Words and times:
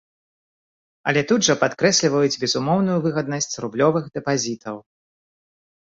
Але 1.11 1.21
тут 1.33 1.45
жа 1.49 1.55
падкрэсліваюць 1.65 2.39
безумоўную 2.47 2.99
выгаднасць 3.07 3.53
рублёвых 3.63 4.13
дэпазітаў. 4.21 4.75